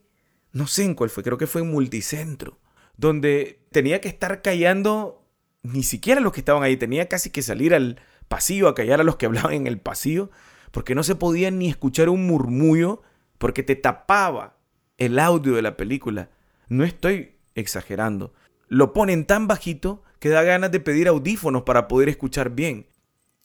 no 0.54 0.68
sé 0.68 0.86
en 0.86 0.96
cuál 0.96 1.10
fue, 1.10 1.24
creo 1.24 1.38
que 1.38 1.48
fue 1.48 1.62
en 1.62 1.72
Multicentro, 1.72 2.58
donde 2.96 3.60
tenía 3.72 4.00
que 4.00 4.08
estar 4.08 4.42
callando 4.42 5.26
ni 5.64 5.84
siquiera 5.84 6.22
los 6.22 6.32
que 6.32 6.40
estaban 6.40 6.64
ahí, 6.64 6.78
tenía 6.78 7.10
casi 7.10 7.30
que 7.32 7.42
salir 7.42 7.74
al 7.74 8.00
pasillo 8.28 8.68
a 8.68 8.76
callar 8.76 9.02
a 9.02 9.04
los 9.04 9.18
que 9.18 9.26
hablaban 9.26 9.54
en 9.54 9.68
el 9.68 9.80
pasillo, 9.80 10.30
porque 10.72 10.96
no 10.96 11.04
se 11.04 11.16
podía 11.16 11.52
ni 11.52 11.68
escuchar 11.68 12.08
un 12.10 12.26
murmullo, 12.26 13.02
porque 13.46 13.62
te 13.62 13.76
tapaba 13.76 14.58
el 14.98 15.20
audio 15.20 15.54
de 15.54 15.62
la 15.62 15.78
película. 15.78 16.32
No 16.68 16.84
estoy 16.84 17.36
exagerando. 17.54 18.34
Lo 18.70 18.92
ponen 18.92 19.26
tan 19.26 19.46
bajito 19.46 20.02
que 20.18 20.30
da 20.30 20.42
ganas 20.42 20.72
de 20.72 20.80
pedir 20.80 21.08
audífonos 21.08 21.62
para 21.62 21.88
poder 21.88 22.10
escuchar 22.10 22.56
bien. 22.56 22.88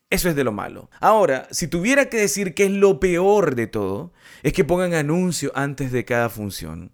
Eso 0.08 0.30
es 0.30 0.36
de 0.36 0.42
lo 0.42 0.52
malo. 0.52 0.88
Ahora, 1.00 1.48
si 1.50 1.68
tuviera 1.68 2.08
que 2.08 2.16
decir 2.16 2.54
que 2.54 2.64
es 2.64 2.70
lo 2.70 2.98
peor 2.98 3.54
de 3.54 3.66
todo, 3.66 4.14
es 4.42 4.54
que 4.54 4.64
pongan 4.64 4.94
anuncio 4.94 5.52
antes 5.54 5.92
de 5.92 6.06
cada 6.06 6.30
función. 6.30 6.92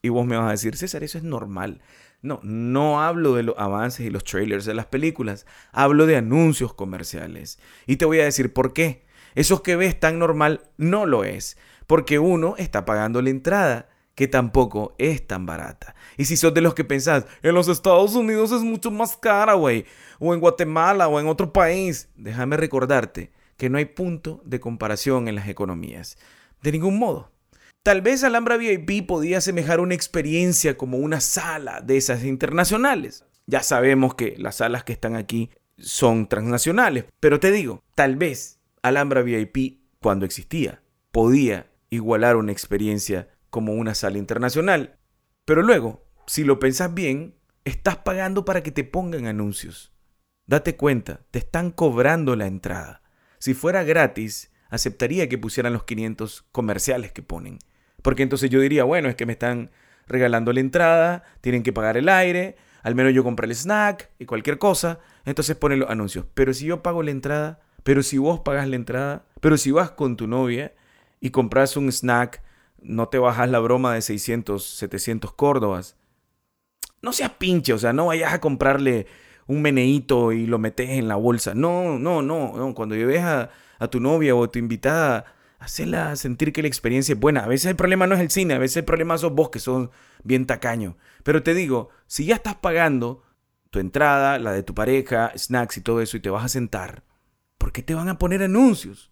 Y 0.00 0.10
vos 0.10 0.24
me 0.24 0.36
vas 0.36 0.46
a 0.46 0.52
decir, 0.52 0.76
César, 0.76 1.02
eso 1.02 1.18
es 1.18 1.24
normal. 1.24 1.82
No, 2.22 2.38
no 2.44 3.02
hablo 3.02 3.34
de 3.34 3.42
los 3.42 3.58
avances 3.58 4.06
y 4.06 4.10
los 4.10 4.22
trailers 4.22 4.64
de 4.64 4.74
las 4.74 4.86
películas, 4.86 5.44
hablo 5.72 6.06
de 6.06 6.18
anuncios 6.18 6.72
comerciales. 6.72 7.58
Y 7.88 7.96
te 7.96 8.04
voy 8.04 8.20
a 8.20 8.24
decir 8.26 8.52
por 8.52 8.74
qué. 8.74 9.02
Esos 9.34 9.62
que 9.62 9.74
ves 9.74 9.98
tan 9.98 10.20
normal 10.20 10.60
no 10.76 11.06
lo 11.06 11.24
es, 11.24 11.56
porque 11.86 12.18
uno 12.18 12.54
está 12.58 12.84
pagando 12.84 13.20
la 13.22 13.30
entrada, 13.30 13.88
que 14.14 14.28
tampoco 14.28 14.94
es 14.98 15.26
tan 15.26 15.46
barata. 15.46 15.94
Y 16.16 16.24
si 16.24 16.36
sos 16.36 16.54
de 16.54 16.60
los 16.60 16.74
que 16.74 16.84
pensás, 16.84 17.26
en 17.42 17.54
los 17.54 17.68
Estados 17.68 18.14
Unidos 18.14 18.52
es 18.52 18.62
mucho 18.62 18.90
más 18.90 19.16
cara, 19.16 19.54
güey, 19.54 19.86
o 20.18 20.34
en 20.34 20.40
Guatemala 20.40 21.08
o 21.08 21.18
en 21.18 21.26
otro 21.26 21.52
país, 21.52 22.08
déjame 22.14 22.56
recordarte 22.56 23.32
que 23.56 23.70
no 23.70 23.78
hay 23.78 23.86
punto 23.86 24.40
de 24.44 24.60
comparación 24.60 25.28
en 25.28 25.34
las 25.34 25.48
economías. 25.48 26.18
De 26.62 26.72
ningún 26.72 26.98
modo. 26.98 27.30
Tal 27.82 28.00
vez 28.00 28.24
Alhambra 28.24 28.56
VIP 28.56 29.06
podía 29.06 29.38
asemejar 29.38 29.80
una 29.80 29.94
experiencia 29.94 30.78
como 30.78 30.96
una 30.98 31.20
sala 31.20 31.82
de 31.82 31.98
esas 31.98 32.24
internacionales. 32.24 33.26
Ya 33.46 33.62
sabemos 33.62 34.14
que 34.14 34.36
las 34.38 34.56
salas 34.56 34.84
que 34.84 34.94
están 34.94 35.16
aquí 35.16 35.50
son 35.76 36.28
transnacionales, 36.28 37.04
pero 37.20 37.40
te 37.40 37.50
digo, 37.50 37.82
tal 37.94 38.16
vez 38.16 38.58
Alhambra 38.80 39.22
VIP, 39.22 39.80
cuando 40.00 40.24
existía, 40.24 40.80
podía 41.10 41.66
igualar 41.94 42.36
una 42.36 42.52
experiencia 42.52 43.28
como 43.50 43.72
una 43.72 43.94
sala 43.94 44.18
internacional. 44.18 44.98
Pero 45.44 45.62
luego, 45.62 46.04
si 46.26 46.44
lo 46.44 46.58
pensás 46.58 46.92
bien, 46.92 47.34
estás 47.64 47.98
pagando 47.98 48.44
para 48.44 48.62
que 48.62 48.70
te 48.70 48.84
pongan 48.84 49.26
anuncios. 49.26 49.92
Date 50.46 50.76
cuenta, 50.76 51.20
te 51.30 51.38
están 51.38 51.70
cobrando 51.70 52.36
la 52.36 52.46
entrada. 52.46 53.02
Si 53.38 53.54
fuera 53.54 53.82
gratis, 53.84 54.52
aceptaría 54.70 55.28
que 55.28 55.38
pusieran 55.38 55.72
los 55.72 55.84
500 55.84 56.46
comerciales 56.52 57.12
que 57.12 57.22
ponen. 57.22 57.58
Porque 58.02 58.22
entonces 58.22 58.50
yo 58.50 58.60
diría, 58.60 58.84
bueno, 58.84 59.08
es 59.08 59.14
que 59.14 59.26
me 59.26 59.32
están 59.32 59.70
regalando 60.06 60.52
la 60.52 60.60
entrada, 60.60 61.24
tienen 61.40 61.62
que 61.62 61.72
pagar 61.72 61.96
el 61.96 62.08
aire, 62.08 62.56
al 62.82 62.94
menos 62.94 63.14
yo 63.14 63.24
compré 63.24 63.46
el 63.46 63.54
snack 63.54 64.10
y 64.18 64.26
cualquier 64.26 64.58
cosa, 64.58 64.98
entonces 65.24 65.56
ponen 65.56 65.78
los 65.78 65.88
anuncios. 65.88 66.26
Pero 66.34 66.52
si 66.52 66.66
yo 66.66 66.82
pago 66.82 67.02
la 67.02 67.10
entrada, 67.10 67.60
pero 67.82 68.02
si 68.02 68.18
vos 68.18 68.40
pagas 68.40 68.68
la 68.68 68.76
entrada, 68.76 69.24
pero 69.40 69.56
si 69.56 69.70
vas 69.70 69.90
con 69.90 70.16
tu 70.16 70.26
novia 70.26 70.74
y 71.24 71.30
compras 71.30 71.78
un 71.78 71.90
snack, 71.90 72.42
no 72.82 73.08
te 73.08 73.16
bajas 73.16 73.48
la 73.48 73.58
broma 73.58 73.94
de 73.94 74.02
600, 74.02 74.62
700 74.62 75.32
córdobas. 75.32 75.96
No 77.00 77.14
seas 77.14 77.30
pinche, 77.30 77.72
o 77.72 77.78
sea, 77.78 77.94
no 77.94 78.04
vayas 78.04 78.34
a 78.34 78.42
comprarle 78.42 79.06
un 79.46 79.62
meneíto 79.62 80.32
y 80.32 80.46
lo 80.46 80.58
metes 80.58 80.90
en 80.90 81.08
la 81.08 81.16
bolsa. 81.16 81.54
No, 81.54 81.98
no, 81.98 82.20
no, 82.20 82.52
no. 82.54 82.74
Cuando 82.74 82.94
lleves 82.94 83.22
a, 83.22 83.48
tu 83.90 84.00
novia 84.00 84.34
o 84.34 84.44
a 84.44 84.50
tu 84.50 84.58
invitada 84.58 85.24
Hacela 85.58 86.14
sentir 86.16 86.52
que 86.52 86.60
la 86.60 86.68
experiencia 86.68 87.14
es 87.14 87.18
buena. 87.18 87.44
A 87.44 87.48
veces 87.48 87.70
el 87.70 87.76
problema 87.76 88.06
no 88.06 88.16
es 88.16 88.20
el 88.20 88.30
cine, 88.30 88.52
a 88.52 88.58
veces 88.58 88.76
el 88.76 88.84
problema 88.84 89.16
sos 89.16 89.32
vos 89.32 89.48
que 89.48 89.60
son 89.60 89.90
bien 90.24 90.44
tacaño. 90.44 90.98
Pero 91.22 91.42
te 91.42 91.54
digo, 91.54 91.88
si 92.06 92.26
ya 92.26 92.34
estás 92.34 92.56
pagando 92.56 93.22
tu 93.70 93.78
entrada, 93.78 94.38
la 94.38 94.52
de 94.52 94.62
tu 94.62 94.74
pareja, 94.74 95.32
snacks 95.38 95.78
y 95.78 95.80
todo 95.80 96.02
eso, 96.02 96.18
y 96.18 96.20
te 96.20 96.28
vas 96.28 96.44
a 96.44 96.48
sentar, 96.50 97.02
¿por 97.56 97.72
qué 97.72 97.82
te 97.82 97.94
van 97.94 98.10
a 98.10 98.18
poner 98.18 98.42
anuncios? 98.42 99.10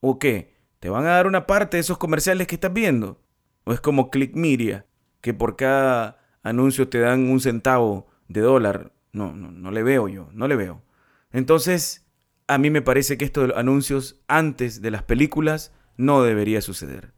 ¿O 0.00 0.18
qué? 0.18 0.51
¿Te 0.82 0.90
van 0.90 1.06
a 1.06 1.10
dar 1.10 1.28
una 1.28 1.46
parte 1.46 1.76
de 1.76 1.80
esos 1.80 1.96
comerciales 1.96 2.48
que 2.48 2.56
estás 2.56 2.72
viendo? 2.72 3.22
¿O 3.62 3.72
es 3.72 3.80
como 3.80 4.10
Click 4.10 4.34
Media, 4.34 4.84
que 5.20 5.32
por 5.32 5.54
cada 5.54 6.18
anuncio 6.42 6.88
te 6.88 6.98
dan 6.98 7.30
un 7.30 7.38
centavo 7.38 8.08
de 8.26 8.40
dólar? 8.40 8.90
No, 9.12 9.32
no, 9.32 9.52
no 9.52 9.70
le 9.70 9.84
veo 9.84 10.08
yo, 10.08 10.28
no 10.32 10.48
le 10.48 10.56
veo. 10.56 10.82
Entonces, 11.30 12.04
a 12.48 12.58
mí 12.58 12.68
me 12.68 12.82
parece 12.82 13.16
que 13.16 13.24
esto 13.24 13.42
de 13.42 13.46
los 13.46 13.56
anuncios 13.58 14.24
antes 14.26 14.82
de 14.82 14.90
las 14.90 15.04
películas 15.04 15.70
no 15.96 16.24
debería 16.24 16.60
suceder. 16.60 17.12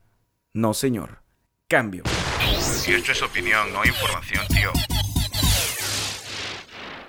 No, 0.53 0.75
señor. 0.75 1.23
Cambio. 1.67 2.03
Si 2.61 2.93
esto 2.93 3.13
es 3.13 3.23
opinión, 3.23 3.73
no 3.73 3.83
información, 3.83 4.47
tío. 4.49 4.73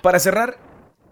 Para 0.00 0.18
cerrar, 0.18 0.58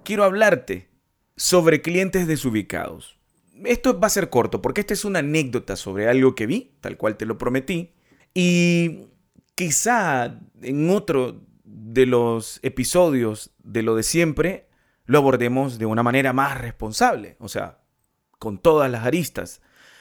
quiero 0.05 0.25
hablarte 0.25 0.89
sobre 1.37 1.83
clientes 1.83 2.27
desubicados. 2.27 3.19
Esto 3.65 3.99
va 3.99 4.07
a 4.07 4.11
ser 4.11 4.31
corto 4.31 4.61
porque 4.61 4.81
esta 4.81 4.95
es 4.95 5.05
una 5.05 5.21
anécdota 5.21 5.77
sobre 5.77 6.09
algo 6.09 6.35
que 6.35 6.47
vi, 6.47 6.73
tal 6.81 6.97
cual 6.97 7.17
te 7.17 7.27
lo 7.27 7.39
prometí, 7.39 7.95
y 8.35 9.07
quizá 9.55 10.41
en 10.63 10.91
otro 10.91 11.41
de 11.65 12.07
los 12.07 12.59
episodios 12.63 13.53
de 13.63 13.83
lo 13.83 13.95
de 13.97 14.03
siempre 14.03 14.69
lo 15.07 15.19
abordemos 15.19 15.79
de 15.79 15.87
una 15.87 16.03
manera 16.03 16.33
más 16.33 16.61
responsable, 16.61 17.37
o 17.39 17.49
sea, 17.49 17.79
con 18.39 18.59
todas 18.59 18.91
las 18.91 19.05
aristas. 19.05 19.61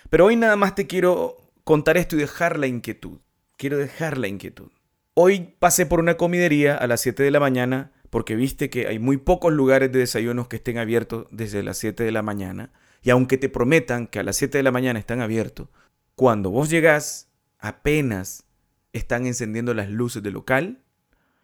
Pero 0.10 0.26
hoy 0.26 0.36
nada 0.36 0.56
más 0.56 0.76
te 0.76 0.88
quiero 0.88 1.38
contar 1.64 1.98
esto 1.98 2.16
y 2.16 2.20
dejar 2.20 2.58
la 2.58 2.68
inquietud. 2.68 3.20
Quiero 3.58 3.78
dejar 3.78 4.18
la 4.18 4.28
inquietud. 4.28 4.72
Hoy 5.14 5.56
pasé 5.60 5.86
por 5.86 6.00
una 6.00 6.18
comidería 6.18 6.76
a 6.76 6.88
las 6.88 7.02
7 7.02 7.22
de 7.24 7.32
la 7.32 7.40
mañana 7.40 7.92
porque 8.10 8.36
viste 8.36 8.70
que 8.70 8.88
hay 8.88 9.00
muy 9.00 9.18
pocos 9.18 9.52
lugares 9.54 9.92
de 9.92 10.00
desayunos 10.00 10.48
que 10.48 10.58
estén 10.58 10.78
abiertos 10.78 11.28
desde 11.32 11.64
las 11.64 11.78
7 11.78 12.04
de 12.04 12.12
la 12.12 12.22
mañana. 12.22 12.72
Y 13.04 13.10
aunque 13.10 13.38
te 13.38 13.50
prometan 13.50 14.08
que 14.08 14.20
a 14.20 14.24
las 14.24 14.38
7 14.38 14.58
de 14.58 14.64
la 14.64 14.72
mañana 14.72 14.98
están 14.98 15.22
abiertos, 15.22 15.68
cuando 16.16 16.50
vos 16.50 16.70
llegás, 16.70 17.30
apenas 17.60 18.46
están 18.94 19.26
encendiendo 19.26 19.74
las 19.74 19.90
luces 19.90 20.24
del 20.24 20.34
local, 20.34 20.82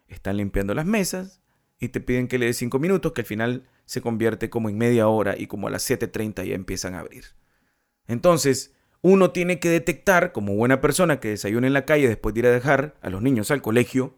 están 0.08 0.38
limpiando 0.38 0.74
las 0.74 0.86
mesas, 0.86 1.40
y 1.78 1.88
te 1.88 2.00
piden 2.00 2.28
que 2.28 2.38
le 2.38 2.46
des 2.46 2.56
5 2.56 2.78
minutos, 2.78 3.12
que 3.12 3.20
al 3.20 3.26
final 3.26 3.68
se 3.84 4.00
convierte 4.00 4.50
como 4.50 4.68
en 4.68 4.78
media 4.78 5.08
hora 5.08 5.34
y 5.36 5.46
como 5.46 5.68
a 5.68 5.70
las 5.70 5.88
7.30 5.88 6.46
ya 6.46 6.54
empiezan 6.54 6.94
a 6.94 7.00
abrir. 7.00 7.24
Entonces, 8.06 8.74
uno 9.02 9.30
tiene 9.30 9.60
que 9.60 9.68
detectar, 9.68 10.32
como 10.32 10.54
buena 10.54 10.80
persona 10.80 11.20
que 11.20 11.28
desayuna 11.28 11.66
en 11.66 11.72
la 11.72 11.86
calle 11.86 12.08
después 12.08 12.34
de 12.34 12.40
ir 12.40 12.46
a 12.46 12.52
dejar 12.52 12.96
a 13.02 13.10
los 13.10 13.22
niños 13.22 13.50
al 13.50 13.62
colegio, 13.62 14.14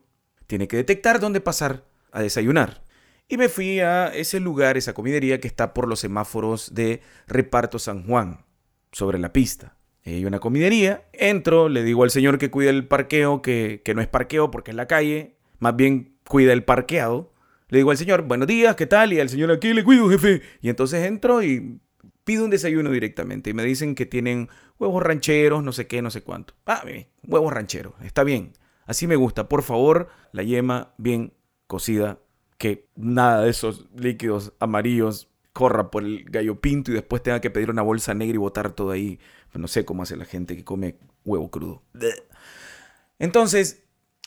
tiene 0.47 0.69
que 0.69 0.77
detectar 0.77 1.21
dónde 1.21 1.41
pasar 1.41 1.87
a 2.11 2.21
desayunar. 2.21 2.83
Y 3.29 3.37
me 3.37 3.49
fui 3.49 3.81
a 3.81 4.09
ese 4.09 4.41
lugar, 4.41 4.77
esa 4.77 4.93
comidería 4.93 5.41
que 5.41 5.49
está 5.49 5.73
por 5.73 5.89
los 5.89 6.01
semáforos 6.01 6.75
de 6.75 7.01
Reparto 7.27 7.79
San 7.79 8.07
Juan, 8.07 8.45
sobre 8.93 9.19
la 9.19 9.33
pista. 9.33 9.77
Hay 10.05 10.25
una 10.25 10.41
comidería, 10.41 11.09
entro, 11.13 11.69
le 11.69 11.85
digo 11.85 12.03
al 12.03 12.11
señor 12.11 12.39
que 12.39 12.51
cuida 12.51 12.71
el 12.71 12.87
parqueo 12.87 13.41
que, 13.41 13.83
que 13.85 13.95
no 13.95 14.03
es 14.03 14.09
parqueo 14.09 14.51
porque 14.51 14.73
es 14.73 14.77
la 14.77 14.87
calle, 14.87 15.37
más 15.61 15.77
bien 15.77 16.17
cuida 16.29 16.53
el 16.53 16.65
parqueado. 16.65 17.33
Le 17.69 17.79
digo 17.79 17.91
al 17.91 17.97
señor, 17.97 18.23
buenos 18.23 18.49
días, 18.49 18.77
¿qué 18.77 18.87
tal? 18.87 19.13
Y 19.13 19.21
al 19.21 19.29
señor, 19.29 19.51
aquí 19.51 19.73
le 19.73 19.85
cuido, 19.85 20.11
jefe. 20.11 20.43
Y 20.61 20.69
entonces 20.69 21.07
entro 21.07 21.43
y 21.43 21.81
pido 22.25 22.45
un 22.45 22.51
desayuno 22.51 22.91
directamente. 22.91 23.51
Y 23.51 23.55
me 23.55 23.65
dicen 23.65 23.95
que 23.95 24.05
tienen 24.05 24.49
huevos 24.79 25.03
rancheros, 25.03 25.63
no 25.63 25.73
sé 25.73 25.87
qué, 25.87 26.03
no 26.03 26.11
sé 26.11 26.23
cuánto. 26.23 26.55
Ah, 26.67 26.85
huevos 27.23 27.53
rancheros, 27.53 27.95
está 28.03 28.25
bien. 28.25 28.53
Así 28.85 29.07
me 29.07 29.17
gusta. 29.17 29.49
Por 29.49 29.63
favor, 29.63 30.09
la 30.33 30.43
yema 30.43 30.95
bien 30.99 31.33
cocida. 31.67 32.19
Que 32.63 32.87
nada 32.95 33.43
de 33.43 33.51
esos 33.51 33.89
líquidos 33.93 34.53
amarillos 34.61 35.29
corra 35.53 35.91
por 35.91 36.05
el 36.05 36.23
gallo 36.23 36.61
pinto 36.61 36.93
y 36.93 36.95
después 36.95 37.21
tenga 37.21 37.41
que 37.41 37.51
pedir 37.51 37.71
una 37.71 37.83
bolsa 37.83 38.15
negra 38.15 38.37
y 38.37 38.39
botar 38.39 38.71
todo 38.71 38.93
ahí. 38.93 39.19
No 39.53 39.67
sé 39.67 39.85
cómo 39.85 40.05
hace 40.05 40.17
la 40.17 40.27
gente 40.27 40.57
que 40.57 40.63
come 40.63 40.95
huevo 41.25 41.51
crudo. 41.51 41.83
Entonces, 43.19 43.83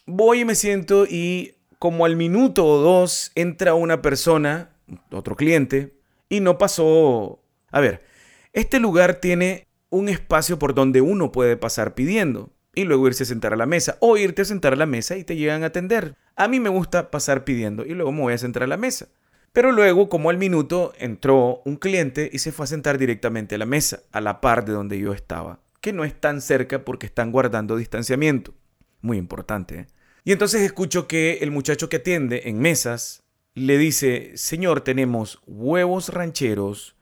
voy 0.05 0.41
y 0.41 0.45
me 0.45 0.55
siento 0.55 1.05
y 1.05 1.55
como 1.79 2.03
al 2.03 2.17
minuto 2.17 2.65
o 2.65 2.81
dos 2.81 3.31
entra 3.35 3.73
una 3.73 4.01
persona, 4.01 4.75
otro 5.11 5.37
cliente, 5.37 5.95
y 6.27 6.41
no 6.41 6.57
pasó... 6.57 7.39
A 7.71 7.79
ver, 7.79 8.03
este 8.51 8.81
lugar 8.81 9.21
tiene 9.21 9.65
un 9.89 10.09
espacio 10.09 10.59
por 10.59 10.73
donde 10.75 10.99
uno 10.99 11.31
puede 11.31 11.55
pasar 11.55 11.95
pidiendo 11.95 12.51
y 12.75 12.83
luego 12.83 13.07
irse 13.07 13.23
a 13.23 13.27
sentar 13.27 13.53
a 13.53 13.57
la 13.57 13.65
mesa 13.65 13.97
o 14.01 14.17
irte 14.17 14.43
a 14.43 14.45
sentar 14.45 14.73
a 14.73 14.75
la 14.77 14.85
mesa 14.85 15.17
y 15.17 15.23
te 15.23 15.35
llegan 15.35 15.63
a 15.63 15.67
atender. 15.67 16.15
A 16.35 16.47
mí 16.47 16.59
me 16.59 16.69
gusta 16.69 17.09
pasar 17.09 17.43
pidiendo 17.43 17.85
y 17.85 17.93
luego 17.93 18.11
me 18.11 18.21
voy 18.21 18.33
a 18.33 18.37
sentar 18.37 18.63
a 18.63 18.67
la 18.67 18.77
mesa. 18.77 19.07
Pero 19.53 19.71
luego, 19.71 20.09
como 20.09 20.29
al 20.29 20.37
minuto, 20.37 20.93
entró 20.99 21.61
un 21.63 21.77
cliente 21.77 22.29
y 22.31 22.39
se 22.39 22.51
fue 22.51 22.65
a 22.65 22.67
sentar 22.67 22.97
directamente 22.97 23.55
a 23.55 23.57
la 23.57 23.65
mesa, 23.65 24.01
a 24.11 24.19
la 24.19 24.41
par 24.41 24.65
de 24.65 24.73
donde 24.73 24.99
yo 24.99 25.13
estaba, 25.13 25.61
que 25.79 25.93
no 25.93 26.03
es 26.03 26.13
tan 26.19 26.41
cerca 26.41 26.83
porque 26.83 27.05
están 27.05 27.31
guardando 27.31 27.77
distanciamiento. 27.77 28.53
Muy 28.99 29.17
importante. 29.17 29.79
¿eh? 29.79 29.87
Y 30.25 30.33
entonces 30.33 30.61
escucho 30.61 31.07
que 31.07 31.37
el 31.41 31.51
muchacho 31.51 31.87
que 31.87 31.97
atiende 31.97 32.41
en 32.45 32.59
mesas 32.59 33.23
le 33.53 33.77
dice, 33.77 34.33
señor, 34.35 34.81
tenemos 34.81 35.41
huevos 35.47 36.09
rancheros, 36.09 36.97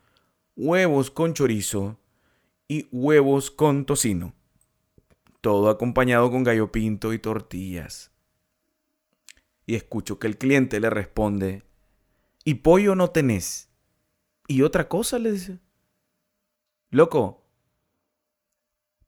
huevos 0.56 1.10
con 1.10 1.34
chorizo 1.34 1.98
y 2.68 2.88
huevos 2.92 3.50
con 3.50 3.86
tocino. 3.86 4.36
Todo 5.44 5.70
acompañado 5.70 6.32
con 6.32 6.46
gallo 6.46 6.72
pinto 6.72 7.12
y 7.12 7.20
tortillas. 7.20 8.14
Y 9.66 9.76
escucho 9.76 10.18
que 10.18 10.28
el 10.28 10.38
cliente 10.38 10.80
le 10.80 10.90
responde, 10.90 11.64
¿y 12.46 12.54
pollo 12.54 12.96
no 12.96 13.10
tenés? 13.10 13.70
¿Y 14.48 14.62
otra 14.62 14.88
cosa? 14.88 15.20
le 15.20 15.34
dice. 15.34 15.60
Loco, 16.92 17.44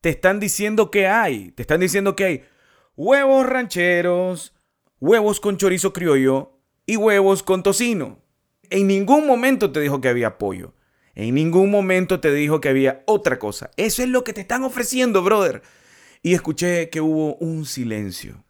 te 0.01 0.09
están 0.09 0.41
diciendo 0.41 0.91
que 0.91 1.07
hay, 1.07 1.51
te 1.51 1.61
están 1.61 1.79
diciendo 1.79 2.17
que 2.17 2.25
hay 2.25 2.43
huevos 2.97 3.45
rancheros, 3.45 4.53
huevos 4.99 5.39
con 5.39 5.55
chorizo 5.55 5.93
criollo 5.93 6.59
y 6.85 6.97
huevos 6.97 7.43
con 7.43 7.63
tocino. 7.63 8.19
En 8.69 8.87
ningún 8.87 9.25
momento 9.25 9.71
te 9.71 9.79
dijo 9.79 10.01
que 10.01 10.09
había 10.09 10.37
pollo. 10.37 10.73
En 11.13 11.33
ningún 11.33 11.71
momento 11.71 12.19
te 12.19 12.33
dijo 12.33 12.59
que 12.59 12.67
había 12.67 13.03
otra 13.05 13.39
cosa. 13.39 13.71
Eso 13.77 14.03
es 14.03 14.09
lo 14.09 14.25
que 14.25 14.33
te 14.33 14.41
están 14.41 14.65
ofreciendo, 14.65 15.23
brother. 15.23 15.61
Y 16.25 16.33
escuché 16.33 16.89
que 16.89 17.01
hubo 17.01 17.35
un 17.35 17.65
silencio. 17.65 18.43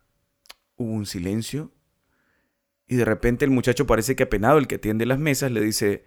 Hubo 0.78 0.94
un 0.94 1.06
silencio. 1.06 1.74
Y 2.88 2.96
de 2.96 3.04
repente 3.04 3.44
el 3.44 3.52
muchacho 3.52 3.86
parece 3.86 4.16
que 4.16 4.24
apenado, 4.24 4.60
el 4.60 4.68
que 4.68 4.76
atiende 4.76 5.06
las 5.06 5.20
mesas, 5.20 5.52
le 5.52 5.60
dice, 5.60 6.06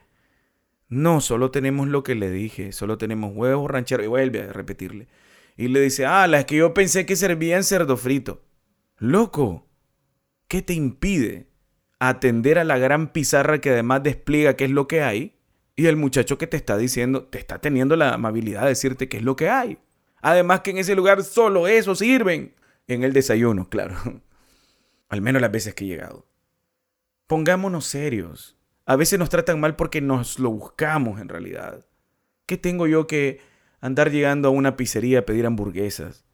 no, 0.89 1.21
solo 1.21 1.51
tenemos 1.51 1.87
lo 1.87 2.03
que 2.03 2.15
le 2.15 2.31
dije, 2.31 2.73
solo 2.73 2.97
tenemos 2.97 3.37
huevos 3.37 3.71
rancheros. 3.71 4.07
Y 4.07 4.09
vuelve 4.09 4.45
a 4.45 4.53
repetirle. 4.55 5.09
Y 5.59 5.69
le 5.69 5.83
dice, 5.83 6.07
ah, 6.07 6.27
las 6.27 6.47
que 6.47 6.57
yo 6.57 6.73
pensé 6.73 7.05
que 7.05 7.17
servían 7.17 7.65
cerdo 7.65 7.99
frito. 7.99 8.47
Loco, 8.97 9.69
¿qué 10.47 10.63
te 10.63 10.73
impide 10.73 11.51
atender 11.99 12.59
a 12.59 12.65
la 12.65 12.79
gran 12.79 13.13
pizarra 13.13 13.61
que 13.61 13.73
además 13.73 14.03
despliega 14.03 14.57
qué 14.57 14.65
es 14.65 14.71
lo 14.71 14.89
que 14.89 15.03
hay? 15.03 15.37
Y 15.77 15.85
el 15.85 15.97
muchacho 15.97 16.39
que 16.39 16.47
te 16.47 16.57
está 16.57 16.79
diciendo, 16.79 17.25
te 17.25 17.39
está 17.39 17.59
teniendo 17.59 17.95
la 17.95 18.15
amabilidad 18.15 18.63
de 18.63 18.69
decirte 18.69 19.11
qué 19.11 19.19
es 19.19 19.23
lo 19.23 19.37
que 19.37 19.51
hay. 19.51 19.79
Además 20.21 20.61
que 20.61 20.71
en 20.71 20.79
ese 20.79 20.95
lugar 20.95 21.23
solo 21.23 21.69
eso 21.69 21.95
sirven. 21.95 22.55
En 22.87 23.05
el 23.05 23.13
desayuno, 23.13 23.69
claro. 23.69 23.95
Al 25.09 25.21
menos 25.21 25.41
las 25.43 25.53
veces 25.53 25.75
que 25.75 25.85
he 25.85 25.89
llegado. 25.89 26.27
Pongámonos 27.27 27.87
serios. 27.87 28.57
A 28.87 28.97
veces 28.97 29.19
nos 29.19 29.29
tratan 29.29 29.61
mal 29.61 29.77
porque 29.77 30.01
nos 30.01 30.39
lo 30.39 30.51
buscamos 30.51 31.21
en 31.21 31.29
realidad. 31.29 31.87
¿Qué 32.47 32.57
tengo 32.57 32.87
yo 32.87 33.07
que 33.07 33.41
andar 33.81 34.11
llegando 34.11 34.49
a 34.49 34.51
una 34.51 34.77
pizzería 34.77 35.21
a 35.21 35.27
pedir 35.27 35.45
hamburguesas? 35.45 36.25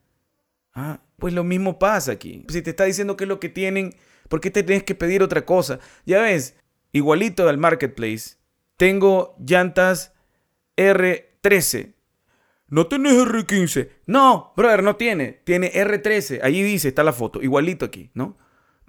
Ah, 0.72 1.00
pues 1.18 1.34
lo 1.34 1.42
mismo 1.42 1.78
pasa 1.78 2.12
aquí. 2.12 2.44
Si 2.48 2.62
te 2.62 2.70
está 2.70 2.84
diciendo 2.84 3.16
qué 3.16 3.24
es 3.24 3.28
lo 3.28 3.40
que 3.40 3.48
tienen, 3.48 3.94
¿por 4.28 4.40
qué 4.40 4.50
te 4.50 4.62
tienes 4.62 4.84
que 4.84 4.94
pedir 4.94 5.22
otra 5.22 5.44
cosa? 5.44 5.80
Ya 6.06 6.22
ves, 6.22 6.56
igualito 6.92 7.48
al 7.48 7.58
marketplace. 7.58 8.36
Tengo 8.76 9.36
llantas 9.44 10.12
R13. 10.76 11.94
¿No 12.68 12.86
tenés 12.86 13.14
R15? 13.14 13.88
No, 14.06 14.52
brother, 14.56 14.82
no 14.82 14.96
tiene. 14.96 15.40
Tiene 15.44 15.72
R13. 15.72 16.40
Allí 16.42 16.62
dice, 16.62 16.88
está 16.88 17.02
la 17.02 17.12
foto. 17.12 17.42
Igualito 17.42 17.84
aquí, 17.84 18.10
¿no? 18.14 18.36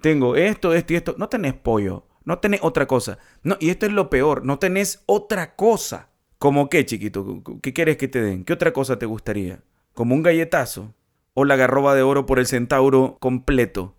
Tengo 0.00 0.36
esto, 0.36 0.74
esto 0.74 0.92
y 0.92 0.96
esto. 0.96 1.14
No 1.18 1.28
tenés 1.28 1.54
pollo. 1.54 2.06
No 2.26 2.40
tenés 2.40 2.60
otra 2.62 2.86
cosa. 2.86 3.18
No, 3.44 3.56
y 3.60 3.70
esto 3.70 3.86
es 3.86 3.92
lo 3.92 4.10
peor, 4.10 4.44
no 4.44 4.58
tenés 4.58 5.04
otra 5.06 5.54
cosa. 5.54 6.10
¿Cómo 6.38 6.68
qué, 6.68 6.84
chiquito? 6.84 7.42
¿Qué 7.62 7.72
quieres 7.72 7.96
que 7.96 8.08
te 8.08 8.20
den? 8.20 8.44
¿Qué 8.44 8.52
otra 8.52 8.72
cosa 8.72 8.98
te 8.98 9.06
gustaría? 9.06 9.62
¿Como 9.94 10.14
un 10.14 10.24
galletazo? 10.24 10.92
¿O 11.34 11.44
la 11.44 11.54
garroba 11.54 11.94
de 11.94 12.02
oro 12.02 12.26
por 12.26 12.40
el 12.40 12.46
centauro 12.46 13.16
completo? 13.20 13.94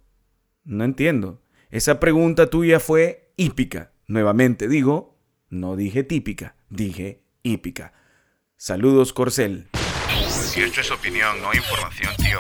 No 0.66 0.84
entiendo. 0.84 1.42
Esa 1.72 2.02
pregunta 2.02 2.50
tuya 2.50 2.82
fue 2.82 3.32
hípica. 3.38 3.94
Nuevamente 4.08 4.68
digo, 4.68 5.18
no 5.50 5.78
dije 5.78 6.04
típica, 6.04 6.58
dije 6.70 7.24
hípica. 7.44 7.94
Saludos, 8.60 9.14
Corcel. 9.14 9.68
Y 10.56 10.62
esto 10.62 10.82
es 10.82 10.90
opinión, 10.90 11.40
no 11.44 11.54
información, 11.54 12.12
tío. 12.18 12.40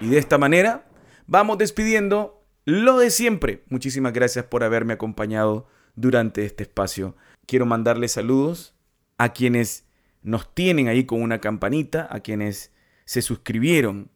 Y 0.00 0.08
de 0.08 0.18
esta 0.18 0.38
manera, 0.38 0.86
vamos 1.26 1.58
despidiendo 1.58 2.46
lo 2.64 2.96
de 2.96 3.10
siempre. 3.10 3.64
Muchísimas 3.68 4.12
gracias 4.12 4.44
por 4.44 4.62
haberme 4.62 4.92
acompañado 4.92 5.66
durante 5.96 6.44
este 6.44 6.62
espacio. 6.62 7.16
Quiero 7.44 7.66
mandarles 7.66 8.12
saludos 8.12 8.76
a 9.18 9.32
quienes 9.32 9.88
nos 10.22 10.54
tienen 10.54 10.86
ahí 10.86 11.04
con 11.04 11.20
una 11.20 11.40
campanita, 11.40 12.06
a 12.08 12.20
quienes 12.20 12.72
se 13.04 13.20
suscribieron 13.20 14.12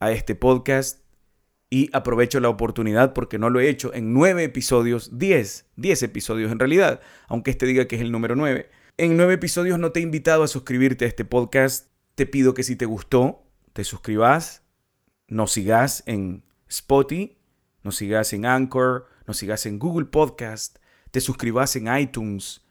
a 0.00 0.10
este 0.10 0.34
podcast 0.34 0.98
y 1.70 1.90
aprovecho 1.92 2.40
la 2.40 2.48
oportunidad 2.48 3.12
porque 3.12 3.38
no 3.38 3.50
lo 3.50 3.60
he 3.60 3.68
hecho 3.68 3.94
en 3.94 4.12
nueve 4.12 4.42
episodios, 4.42 5.16
diez, 5.16 5.66
diez 5.76 6.02
episodios 6.02 6.50
en 6.50 6.58
realidad, 6.58 7.00
aunque 7.28 7.52
este 7.52 7.66
diga 7.66 7.86
que 7.86 7.94
es 7.94 8.02
el 8.02 8.10
número 8.10 8.34
nueve. 8.34 8.68
En 8.96 9.16
nueve 9.16 9.34
episodios 9.34 9.78
no 9.78 9.92
te 9.92 10.00
he 10.00 10.02
invitado 10.02 10.42
a 10.42 10.48
suscribirte 10.48 11.04
a 11.04 11.08
este 11.08 11.24
podcast. 11.24 11.88
Te 12.14 12.26
pido 12.26 12.54
que 12.54 12.62
si 12.62 12.76
te 12.76 12.86
gustó, 12.86 13.42
te 13.72 13.84
suscribas, 13.84 14.62
nos 15.28 15.52
sigas 15.52 16.02
en 16.06 16.44
Spotify 16.68 17.40
nos 17.82 17.96
sigas 17.96 18.32
en 18.32 18.46
Anchor, 18.46 19.06
nos 19.26 19.38
sigas 19.38 19.66
en 19.66 19.78
Google 19.78 20.06
Podcast, 20.06 20.78
te 21.10 21.20
suscribas 21.20 21.74
en 21.76 21.94
iTunes 21.96 22.62